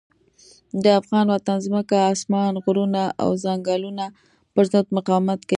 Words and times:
د 0.83 0.85
افغان 0.99 1.25
وطن 1.33 1.57
ځمکه، 1.65 1.97
اسمان، 2.13 2.53
غرونه 2.63 3.03
او 3.23 3.29
ځنګلونه 3.43 4.05
پر 4.53 4.63
ضد 4.73 4.85
مقاومت 4.97 5.39
کوي. 5.43 5.49